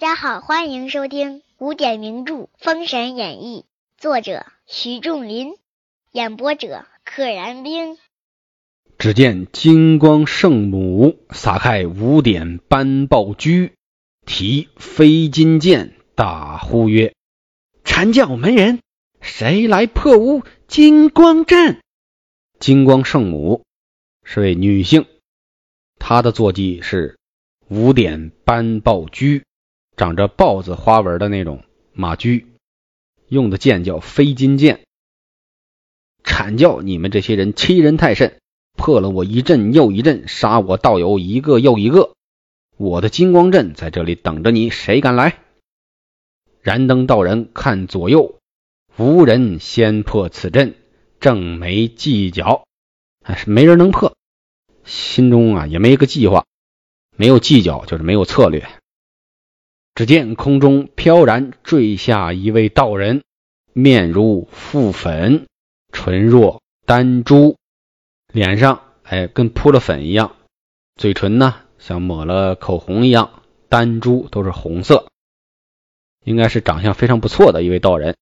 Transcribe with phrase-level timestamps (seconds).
[0.00, 3.66] 大家好，欢迎收听古典名著《封神演义》，
[4.00, 5.52] 作者徐仲林，
[6.10, 7.98] 演播者可燃冰。
[8.96, 13.74] 只见金光圣母撒开五点斑豹驹，
[14.24, 17.12] 提飞金剑，大呼曰
[17.84, 18.80] ：“阐教门人，
[19.20, 21.82] 谁来破吾金光阵？”
[22.58, 23.64] 金光圣母
[24.24, 25.04] 是位女性，
[25.98, 27.18] 她的坐骑是
[27.68, 29.44] 五点斑豹驹。
[30.00, 32.46] 长着豹子花纹的那种马驹，
[33.28, 34.80] 用的剑叫飞金剑。
[36.24, 38.40] 阐教你们这些人欺人太甚，
[38.78, 42.14] 破了我一阵又一阵，杀我道友一个又一个。
[42.78, 45.38] 我的金光阵在这里等着你，谁敢来？
[46.62, 48.38] 燃灯道人看左右，
[48.96, 50.76] 无人先破此阵，
[51.20, 52.64] 正没计较，
[53.22, 54.16] 还是没人能破。
[54.82, 56.46] 心中啊也没个计划，
[57.18, 58.66] 没有计较就是没有策略。
[60.00, 63.22] 只见空中飘然坠下一位道人，
[63.74, 65.46] 面如覆粉，
[65.92, 67.58] 唇若丹珠，
[68.32, 70.36] 脸上哎跟扑了粉一样，
[70.96, 75.06] 嘴唇呢像抹了口红一样，丹珠都是红色，
[76.24, 78.16] 应该是长相非常不错的一位道人。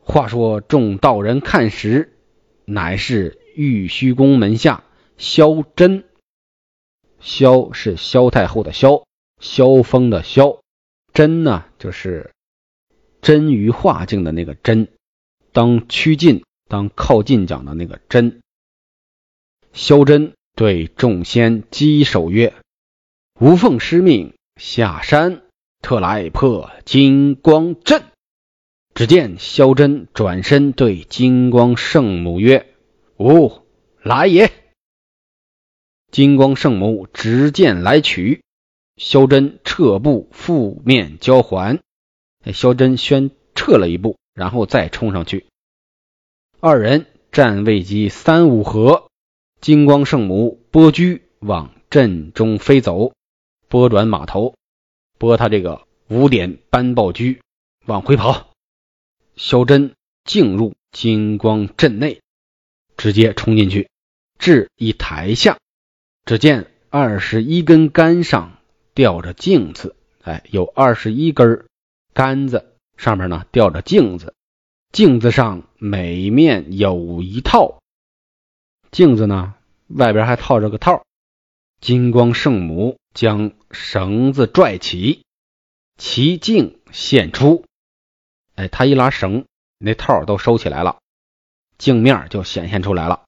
[0.00, 2.18] 话说众道人看时，
[2.64, 4.82] 乃是玉虚宫门下
[5.18, 6.02] 萧真，
[7.20, 9.04] 萧是萧太后的萧。
[9.44, 10.62] 萧峰的萧，
[11.12, 12.32] 真呢就是
[13.20, 14.88] 真于化境的那个真，
[15.52, 18.40] 当趋近当靠近讲的那个真。
[19.74, 22.54] 萧真对众仙稽首曰
[23.38, 25.42] ：“吾奉师命下山，
[25.82, 28.02] 特来破金光阵。”
[28.94, 32.74] 只见萧真转身对金光圣母曰
[33.20, 33.60] ：“吾
[34.02, 34.50] 来也。”
[36.10, 38.42] 金光圣母执剑来取。
[38.96, 41.80] 萧真撤步，负面交还。
[42.52, 45.46] 萧真先撤了一步，然后再冲上去。
[46.60, 49.08] 二人战未及三五合，
[49.60, 53.12] 金光圣母拨驹往阵中飞走，
[53.68, 54.54] 拨转马头，
[55.18, 57.40] 拨他这个五点斑豹驹
[57.86, 58.50] 往回跑。
[59.36, 62.20] 萧真进入金光阵内，
[62.96, 63.88] 直接冲进去，
[64.38, 65.58] 至一台下，
[66.24, 68.58] 只见二十一根杆上。
[68.94, 71.66] 吊着镜子，哎，有二十一根
[72.12, 74.34] 杆子，上面呢吊着镜子，
[74.92, 77.80] 镜子上每面有一套，
[78.92, 79.54] 镜子呢
[79.88, 81.02] 外边还套着个套。
[81.80, 85.24] 金光圣母将绳子拽起，
[85.98, 87.64] 其镜现出，
[88.54, 89.44] 哎，他一拉绳，
[89.78, 90.98] 那套都收起来了，
[91.76, 93.24] 镜面就显现出来了。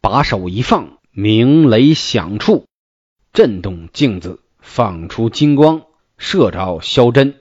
[0.00, 2.66] 把手一放，鸣雷响处，
[3.32, 4.40] 震动镜子。
[4.62, 5.84] 放出金光，
[6.16, 7.34] 射着萧真，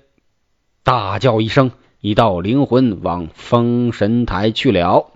[0.84, 5.14] 大叫一声，一道灵魂往封神台去了。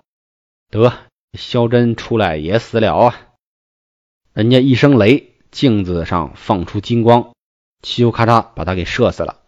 [0.70, 0.92] 得，
[1.34, 3.28] 萧真出来也死了啊！
[4.32, 7.34] 人家一声雷，镜子上放出金光，
[7.82, 9.42] 嘁咔嚓把他给射死了。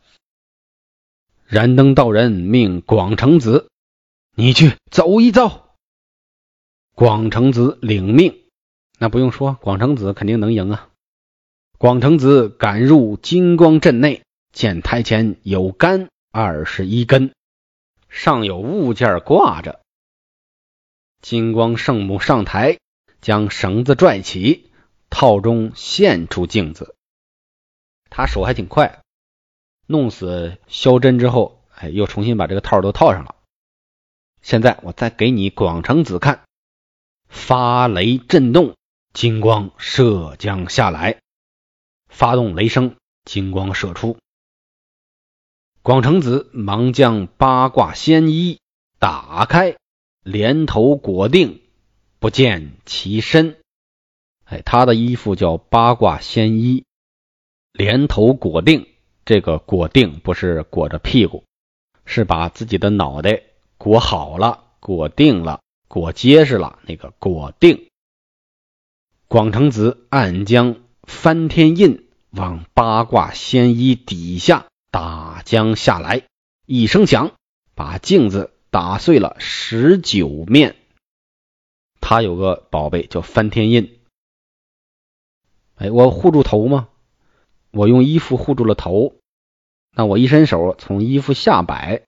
[1.46, 3.70] 燃灯道人命广成子，
[4.34, 5.76] 你去走一遭。
[6.94, 8.42] 广成子领命，
[8.98, 10.88] 那不用说，广成子肯定能赢啊。
[11.78, 17.32] 广成子赶入金光阵内，见台前有杆二十一根，
[18.08, 19.78] 上有物件挂着。
[21.22, 22.78] 金光圣母上台，
[23.20, 24.72] 将绳子拽起，
[25.08, 26.96] 套中现出镜子。
[28.10, 29.00] 他手还挺快，
[29.86, 33.36] 弄死萧真之后，哎，又重新把这个套都套上了。
[34.42, 36.42] 现在我再给你广成子看，
[37.28, 38.74] 发雷震动，
[39.12, 41.20] 金光射将下来。
[42.08, 44.16] 发动雷声，金光射出。
[45.82, 48.60] 广成子忙将八卦仙衣
[48.98, 49.76] 打开，
[50.22, 51.62] 连头裹定，
[52.18, 53.56] 不见其身。
[54.44, 56.84] 哎，他的衣服叫八卦仙衣，
[57.72, 58.86] 连头裹定。
[59.24, 61.44] 这个裹定不是裹着屁股，
[62.06, 63.42] 是把自己的脑袋
[63.76, 66.78] 裹好了、裹定了、裹结实了。
[66.86, 67.88] 那个裹定。
[69.26, 70.76] 广成子暗将。
[71.08, 76.22] 翻天印往八卦仙衣底下打将下来，
[76.66, 77.32] 一声响，
[77.74, 80.76] 把镜子打碎了十九面。
[82.00, 83.98] 他有个宝贝叫翻天印。
[85.76, 86.88] 哎，我护住头吗？
[87.70, 89.16] 我用衣服护住了头，
[89.96, 92.02] 那我一伸手从衣服下摆，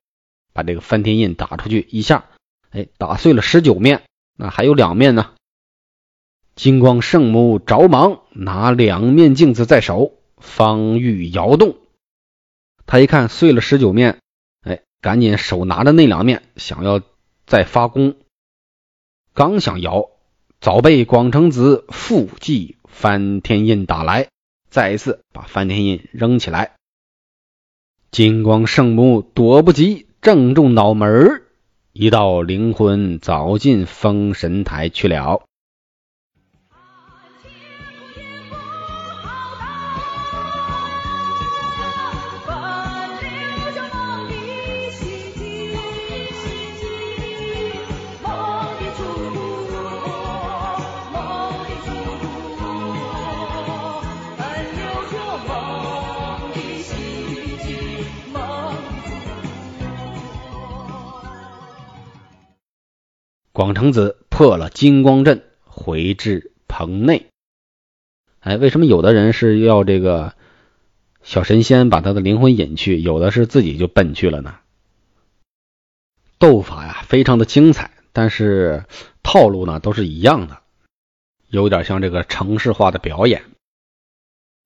[0.53, 2.29] 把这个翻天印打出去一下，
[2.71, 4.03] 哎，打碎了十九面，
[4.37, 5.35] 那还有两面呢。
[6.57, 11.77] 金光圣母着忙拿两面镜子在手，方欲摇动。
[12.87, 14.19] 他一看碎了十九面，
[14.63, 17.01] 哎，赶紧手拿着那两面，想要
[17.47, 18.17] 再发功。
[19.33, 20.11] 刚想摇，
[20.61, 24.29] 早被广成子复继翻天印打来，
[24.69, 26.73] 再一次把翻天印扔起来。
[28.11, 31.43] 金光圣母躲不及，正中脑门，
[31.93, 35.45] 一道灵魂早进封神台去了。
[63.61, 67.27] 广成子破了金光阵，回至棚内。
[68.39, 70.35] 哎，为什么有的人是要这个
[71.21, 74.61] 小神仙把他的灵魂引去，有的是自己就奔去了呢？
[76.39, 78.87] 斗法呀，非常的精彩，但是
[79.23, 80.63] 套路呢都是一样的，
[81.49, 83.45] 有点像这个城市化的表演，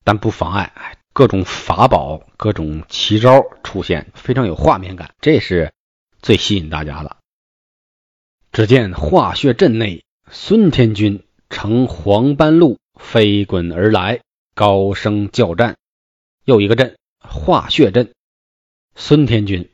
[0.05, 0.73] 但不妨碍
[1.13, 5.73] 各种法宝、各种奇招出现，非常有画面感，这是
[6.23, 7.17] 最吸引大家的。
[8.55, 14.21] 只见化血阵内，孙天军乘黄斑鹿飞滚而来，
[14.55, 15.77] 高声叫战。
[16.45, 18.13] 又一个阵，化血阵。
[18.95, 19.73] 孙天军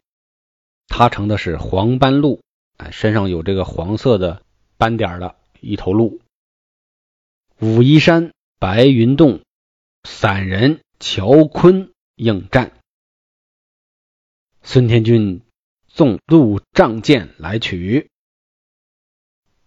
[0.87, 2.41] 他乘的是黄斑鹿，
[2.79, 4.43] 哎，身上有这个黄色的
[4.79, 6.23] 斑点的一头鹿。
[7.59, 9.43] 武夷山、白云洞
[10.05, 12.73] 散人乔坤应战。
[14.63, 15.43] 孙天军
[15.87, 18.10] 纵鹿仗剑来取。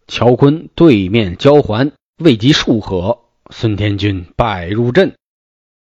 [0.08, 5.16] 乔坤对面交还未及数合，孙天军败入阵。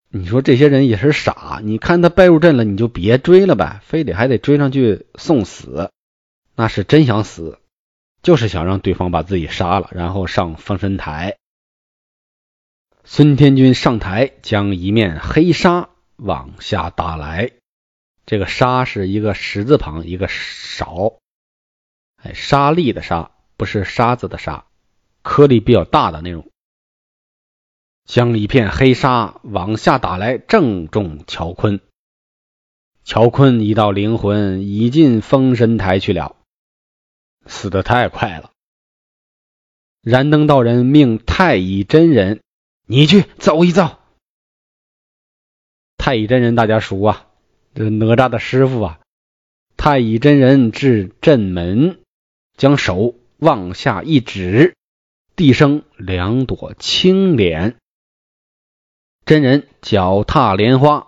[0.09, 5.89] 你说这些人也是傻，你看他败入阵了，你就别追了呗，非得还得追上去送死，
[6.55, 7.59] 那是真想死，
[8.21, 11.37] 就是想让对方把自己杀了，然后上封神台。
[13.03, 17.51] 孙天军上台，将一面黑沙往下打来，
[18.25, 21.13] 这个沙是一个石字旁，一个少，
[22.21, 23.31] 哎，沙粒的沙。
[23.61, 24.65] 不是沙子的沙，
[25.21, 26.49] 颗粒比较大的那种。
[28.05, 31.79] 将一片黑沙往下打来，正中乔坤。
[33.03, 36.37] 乔坤一道灵魂已进封神台去了，
[37.45, 38.49] 死的太快了。
[40.01, 42.41] 燃灯道人命太乙真人，
[42.87, 43.99] 你去走一遭。
[45.99, 47.27] 太乙真人大家熟啊，
[47.75, 48.99] 这哪吒的师傅啊。
[49.77, 51.99] 太乙真人至阵门，
[52.57, 53.13] 将手。
[53.41, 54.75] 往下一指，
[55.35, 57.75] 地生两朵青莲。
[59.25, 61.07] 真人脚踏莲花，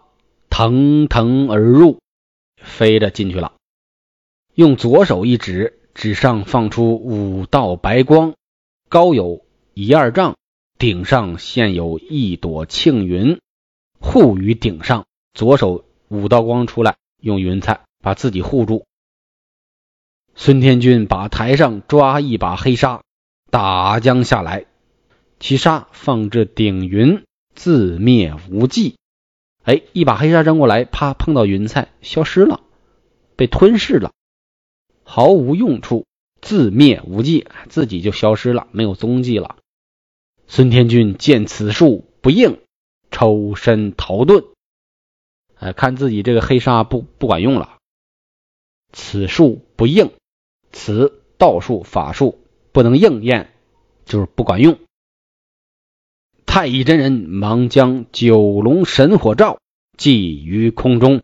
[0.49, 1.99] 腾腾而入，
[2.57, 3.53] 飞着进去了。
[4.55, 8.33] 用左手一指，指上放出五道白光，
[8.89, 9.45] 高有
[9.75, 10.35] 一二丈，
[10.79, 13.39] 顶上现有一朵庆云
[13.99, 15.05] 护于顶上。
[15.35, 18.87] 左手五道光出来，用云彩把自己护住。
[20.35, 23.01] 孙天军把台上抓一把黑沙
[23.51, 24.65] 打将下来，
[25.39, 27.23] 其沙放至顶云，
[27.53, 28.95] 自灭无迹。
[29.63, 32.61] 哎，一把黑沙扔过来，啪，碰到云彩，消失了，
[33.35, 34.11] 被吞噬了，
[35.03, 36.05] 毫无用处，
[36.41, 39.57] 自灭无迹，自己就消失了，没有踪迹了。
[40.47, 42.59] 孙天军见此术不应，
[43.11, 44.45] 抽身逃遁。
[45.55, 47.77] 哎，看自己这个黑沙不不管用了，
[48.91, 50.11] 此术不应。
[50.73, 52.39] 此道术法术
[52.73, 53.53] 不能应验，
[54.05, 54.77] 就是不管用。
[56.45, 59.59] 太乙真人忙将九龙神火罩
[59.97, 61.21] 系于空中，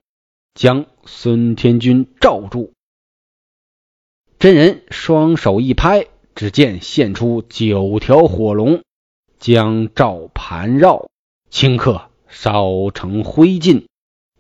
[0.53, 2.73] 将孙天军罩住。
[4.37, 8.83] 真人双手一拍，只见现出九条火龙，
[9.37, 11.09] 将罩盘绕，
[11.51, 13.85] 顷刻烧成灰烬，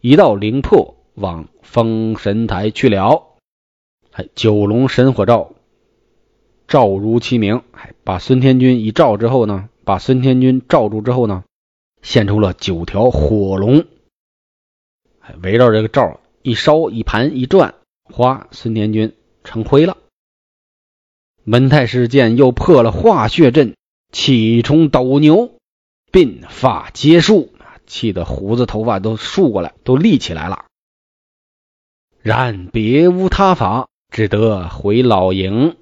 [0.01, 3.28] 一道灵魄往封神台去了。
[4.35, 5.53] 九龙神火罩，
[6.67, 11.43] 罩如其名，哎，把孙天军一罩之后呢，把孙天军罩住之后呢，
[12.01, 13.85] 现出了九条火龙，
[15.19, 19.97] 哎，围绕这个罩一烧一盘一转，哗，孙天军成灰了。
[21.43, 23.75] 门太师见又破了化血阵，
[24.11, 25.53] 气冲斗牛，
[26.11, 27.53] 鬓发皆竖，
[27.87, 30.65] 气得胡子头发都竖过来，都立起来了。
[32.21, 33.87] 然别无他法。
[34.19, 35.77] 只得回老营。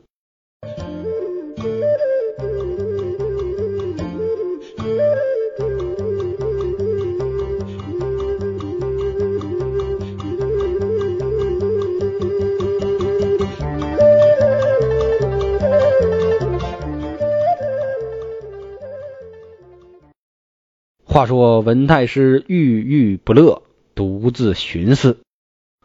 [21.03, 23.63] 话说文太师郁郁不乐，
[23.95, 25.17] 独自寻思。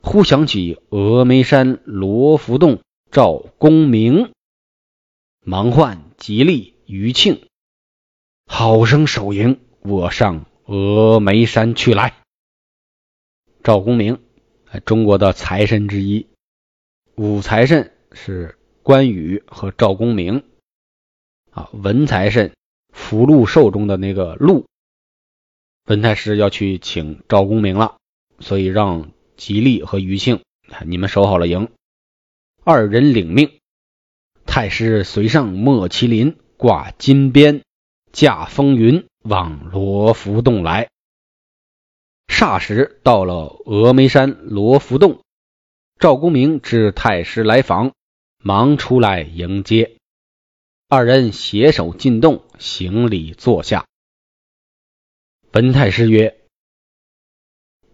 [0.03, 2.81] 忽想起峨眉山罗浮洞
[3.13, 4.33] 赵公明，
[5.45, 7.47] 忙唤吉利、余庆，
[8.47, 12.15] 好生守营，我上峨眉山去来。
[13.63, 14.21] 赵公明，
[14.85, 16.27] 中国的财神之一，
[17.15, 20.43] 武财神是关羽和赵公明，
[21.53, 22.53] 啊，文财神
[22.91, 24.67] 福禄寿中的那个禄。
[25.87, 27.97] 文太师要去请赵公明了，
[28.41, 30.45] 所以让吉利和余庆，
[30.87, 31.69] 你们守好了营。
[32.63, 33.59] 二人领命，
[34.47, 37.65] 太师随上莫麒麟，挂金鞭，
[38.13, 40.91] 驾风云往罗浮洞来。
[42.29, 45.25] 霎时到了峨眉山罗浮洞，
[45.99, 47.95] 赵公明知太师来访，
[48.39, 49.97] 忙出来迎接。
[50.87, 53.87] 二人携手进洞，行礼坐下。
[55.51, 56.39] 本太师曰：“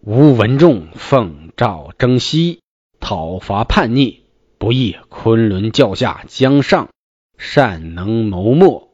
[0.01, 2.61] 吴文仲奉诏征西，
[3.01, 4.21] 讨伐叛逆，
[4.57, 6.87] 不意昆仑教下江上
[7.37, 8.93] 善能谋莫，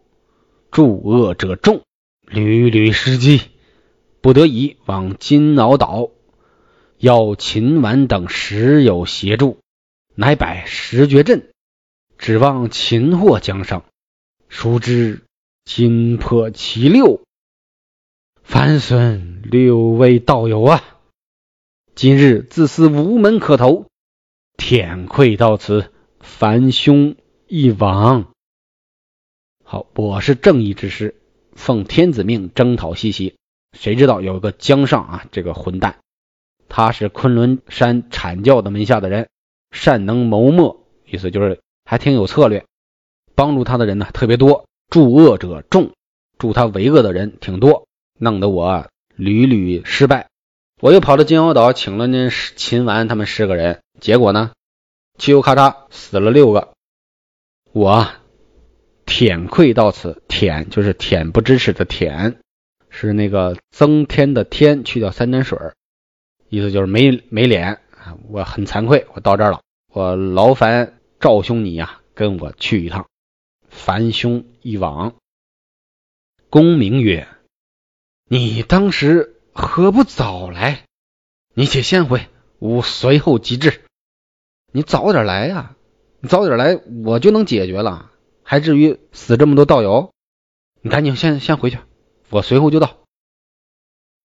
[0.71, 1.83] 助恶者众，
[2.27, 3.41] 屡屡失机，
[4.19, 6.09] 不得已往金鳌岛，
[6.97, 9.59] 邀秦婉等时有协助，
[10.15, 11.51] 乃摆石绝阵，
[12.17, 13.85] 指望擒获江上。
[14.49, 15.21] 孰知
[15.65, 17.21] 金破其六。”
[18.41, 20.94] 反损六位道友啊！
[21.95, 23.85] 今日自私无门可投，
[24.57, 27.15] 天愧到此，凡兄
[27.47, 28.33] 一往。
[29.63, 31.15] 好，我是正义之师，
[31.53, 33.37] 奉天子命征讨西岐。
[33.71, 35.99] 谁知道有个江上啊，这个混蛋，
[36.67, 39.29] 他是昆仑山阐教的门下的人，
[39.71, 42.65] 善能谋莫，意思就是还挺有策略，
[43.35, 45.93] 帮助他的人呢特别多，助恶者众，
[46.37, 47.87] 助他为恶的人挺多。
[48.19, 50.27] 弄得我屡屡失败，
[50.81, 54.51] 我又跑到金鳌岛请了那秦完他们十个人，结果呢，
[55.17, 56.73] 嘁呦咔嚓死了六个。
[57.71, 58.09] 我
[59.05, 62.41] 舔愧到此，舔就是恬不知耻的舔，
[62.89, 65.57] 是那个增添的添去掉三点水，
[66.49, 68.17] 意思就是没没脸啊！
[68.29, 73.07] 我很惭愧，我到这儿了，我劳烦赵兄你呀，跟我去一趟，
[73.69, 75.15] 樊兄一往。
[76.49, 77.27] 公明曰。
[78.27, 80.83] 你当时何不早来？
[81.53, 82.27] 你且先回，
[82.59, 83.81] 吾随后即至。
[84.73, 85.77] 你早点来呀！
[86.19, 88.11] 你早点来，我就能解决了，
[88.43, 90.11] 还至于死这么多道友？
[90.81, 91.79] 你赶紧先先回去，
[92.29, 92.97] 我随后就到。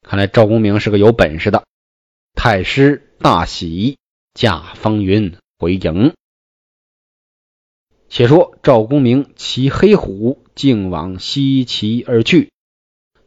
[0.03, 1.63] 看来赵公明是个有本事的。
[2.35, 3.99] 太师大喜，
[4.35, 6.13] 驾风云回营。
[8.09, 12.51] 且说赵公明骑黑虎，径往西岐而去。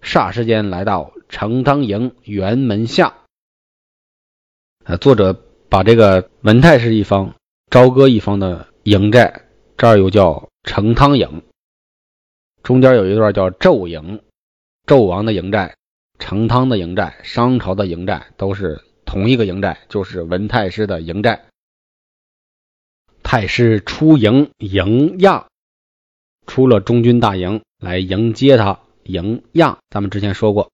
[0.01, 3.11] 霎时间来到成汤营辕门下，
[4.85, 5.33] 啊，作者
[5.67, 7.33] 把这个文太师一方、
[7.71, 11.41] 朝歌一方的营寨，这儿又叫成汤营，
[12.61, 14.21] 中间有一段叫纣营，
[14.85, 15.75] 纣王的营寨、
[16.19, 21.45] 成汤的营寨、商朝的营寨都是同一个营寨，就是文太师的营寨。
[23.23, 25.47] 太师出营迎亚，
[26.45, 28.81] 出了中军大营来迎接他。
[29.05, 30.71] 迎亚，咱们之前说过，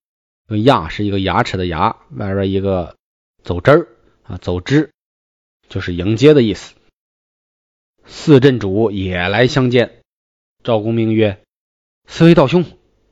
[0.58, 2.96] 牙是一个牙齿的牙，外边一个
[3.42, 3.88] 走之儿
[4.24, 4.90] 啊，走之
[5.68, 6.74] 就是迎接的意思。
[8.04, 10.02] 四镇主也来相见，
[10.64, 11.42] 赵公明曰
[12.08, 12.64] ：“四位道兄，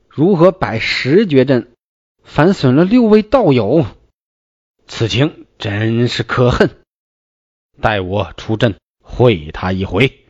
[0.07, 1.71] 如何摆十绝阵，
[2.23, 3.85] 反损了六位道友？
[4.87, 6.81] 此情真是可恨，
[7.79, 10.25] 待我出阵会他一回。”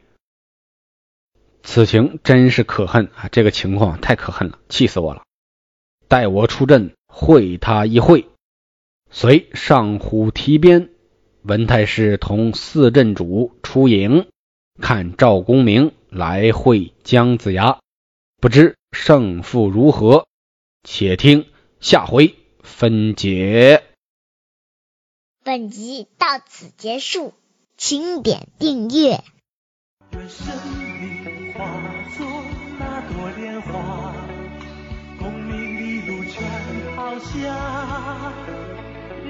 [1.63, 3.27] 此情真是可恨啊！
[3.31, 5.23] 这个情况太可恨了，气死我了！
[6.07, 8.29] 待我出阵会他一会。
[9.09, 10.91] 随上虎提鞭，
[11.41, 14.27] 文太师同四镇主出营，
[14.79, 17.79] 看赵公明来会姜子牙，
[18.39, 20.27] 不知胜负如何？
[20.83, 21.47] 且听
[21.81, 23.83] 下回分解。
[25.43, 27.33] 本集到此结束，
[27.75, 29.23] 请点订阅。
[36.31, 36.39] 下，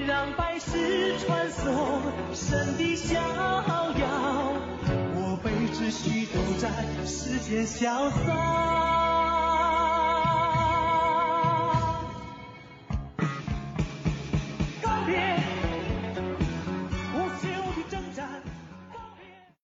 [0.08, 2.02] 让百世传颂
[2.34, 4.54] 神的逍遥，
[5.16, 6.70] 我辈只需都在
[7.06, 8.99] 世间潇洒。